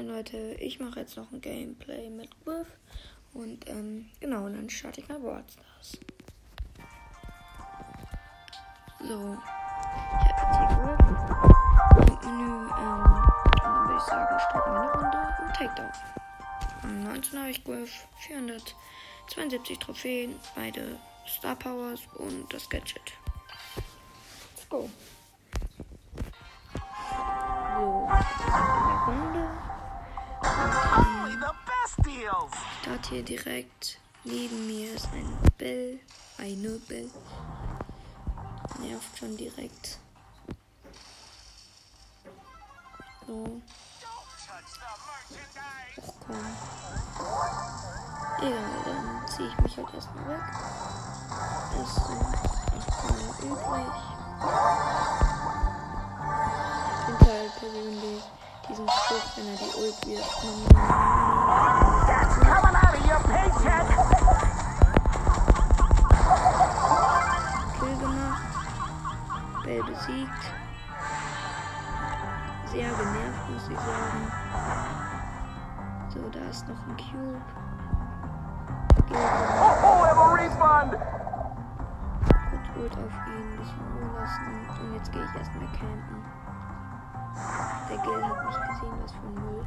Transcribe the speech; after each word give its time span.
moin 0.00 0.16
Leute, 0.16 0.54
ich 0.58 0.80
mache 0.80 1.00
jetzt 1.00 1.18
noch 1.18 1.30
ein 1.30 1.42
Gameplay 1.42 2.08
mit 2.08 2.30
Griff 2.42 2.68
und 3.34 3.68
ähm, 3.68 4.08
genau, 4.18 4.46
und 4.46 4.54
dann 4.54 4.70
starte 4.70 5.02
ich 5.02 5.08
mal 5.08 5.20
Worldstars. 5.22 5.98
So, 8.98 9.06
ich 9.06 10.32
habe 10.32 10.40
jetzt 10.40 10.56
hier 10.56 10.68
Griff, 10.78 12.24
Menü, 12.24 12.70
ähm, 12.78 13.04
und 13.44 13.62
dann 13.62 13.88
würde 13.88 13.96
ich 13.98 14.02
sagen, 14.04 14.40
starten 14.48 14.72
wir 14.72 14.80
eine 14.80 14.92
Runde 14.92 15.18
und 15.44 15.54
Takedown. 15.54 15.92
Am 16.82 17.04
19 17.04 17.38
habe 17.38 17.50
ich 17.50 17.62
Griff, 17.62 18.08
472 18.26 19.78
Trophäen, 19.80 20.34
beide 20.54 20.98
Star 21.28 21.56
Powers 21.56 22.00
und 22.14 22.50
das 22.54 22.70
Gadget. 22.70 23.12
Let's 24.56 24.66
go. 24.70 24.88
Start 32.90 33.06
hier 33.06 33.22
direkt. 33.22 34.00
Neben 34.24 34.66
mir 34.66 34.92
ist 34.92 35.06
ein 35.12 35.38
Bell. 35.58 36.00
Eine 36.38 36.70
Bell. 36.88 37.08
Nervt 38.80 39.16
schon 39.16 39.36
direkt. 39.36 40.00
So. 43.28 43.60
Och 45.98 46.14
komm. 46.26 46.56
Egal, 48.38 48.82
dann 48.84 49.28
ziehe 49.28 49.48
ich 49.48 49.58
mich 49.58 49.76
halt 49.76 49.94
erstmal 49.94 50.28
weg. 50.28 50.40
Es 51.80 51.94
sind 51.94 52.24
8 52.74 53.04
Mal 53.04 53.22
übrig. 53.46 54.79
Wenn 59.40 59.48
er 59.48 59.56
die 59.56 59.72
Ult 59.80 60.00
paycheck. 63.24 63.86
Kill 67.78 67.96
gemacht. 67.98 68.42
Bell 69.64 69.82
besiegt. 69.82 70.42
Sehr 72.66 72.90
genervt, 72.90 73.50
muss 73.50 73.68
ich 73.68 73.78
sagen. 73.78 74.32
So, 76.10 76.28
da 76.28 76.40
ist 76.50 76.68
noch 76.68 76.86
ein 76.86 76.96
Cube. 76.96 77.40
Kurz 82.50 82.66
Ult 82.76 82.92
auf 82.92 82.98
ihn, 82.98 83.42
ein 83.42 83.56
bisschen 83.56 83.84
Ruhe 83.96 84.10
lassen. 84.20 84.52
Und 84.82 84.94
jetzt 84.94 85.10
gehe 85.12 85.24
ich 85.24 85.34
erstmal 85.34 85.66
campen. 85.78 86.20
Der 87.90 87.98
Gil 87.98 88.24
hat 88.24 88.44
mich 88.46 88.56
gesehen, 88.68 88.94
was 89.02 89.12
für 89.12 89.40
Müll. 89.40 89.66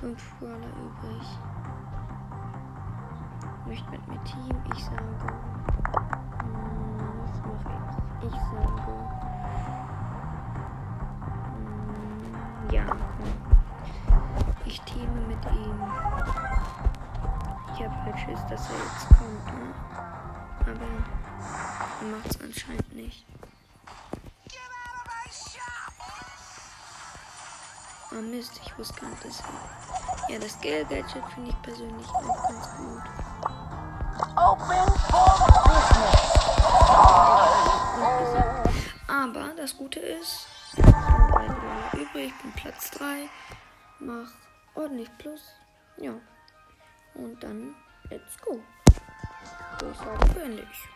Fünf 0.00 0.34
Brawler 0.38 0.56
übrig. 0.56 1.38
Möchte 3.66 3.90
mit 3.90 4.08
mir 4.08 4.24
Team. 4.24 4.56
Ich 4.74 4.84
sage. 4.84 5.02
hm, 6.42 7.18
Was 7.22 7.36
mache 7.40 7.72
ich? 8.20 8.26
Ich 8.26 8.32
sage. 8.34 8.92
hm, 11.56 12.70
Ja. 12.70 12.84
Ich 14.64 14.80
teame 14.82 15.20
mit 15.26 15.44
ihm. 15.52 15.82
Ich 17.74 17.84
habe 17.84 17.96
halt 18.04 18.18
Schiss, 18.20 18.40
dass 18.48 18.70
er 18.70 18.76
jetzt 18.76 19.08
kommt, 19.08 19.46
ne? 19.46 19.74
Aber 20.60 20.70
er 22.00 22.16
macht 22.16 22.26
es 22.30 22.40
anscheinend 22.40 22.94
nicht. 22.94 23.26
Ah 28.14 28.20
Mist, 28.20 28.60
ich 28.62 28.78
wusste 28.78 29.00
gar 29.00 29.08
nicht, 29.08 29.24
dass. 29.24 29.42
Ja, 30.28 30.38
das 30.38 30.60
Gale-Gadget 30.60 31.24
finde 31.34 31.50
ich 31.50 31.62
persönlich 31.62 32.06
auch 32.08 32.42
ganz 32.48 32.68
gut. 32.76 33.02
Open 34.36 34.88
for 35.08 35.32
business. 35.64 36.32
Aber 39.08 39.54
das 39.56 39.76
Gute 39.76 40.00
ist, 40.00 40.46
drei 40.76 41.46
Brawler 41.46 41.94
übrig, 41.94 42.32
ich 42.36 42.42
bin 42.42 42.52
Platz 42.52 42.90
3, 42.90 43.28
mach 44.00 44.30
ordentlich 44.74 45.08
Plus. 45.16 45.40
Ja. 45.96 46.12
Und 47.14 47.42
dann, 47.42 47.74
let's 48.10 48.38
go. 48.42 48.60
Ich 49.90 49.98
sagen, 49.98 50.34
beende 50.34 50.68
ich. 50.70 50.88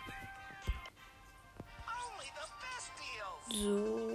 So, 3.59 4.06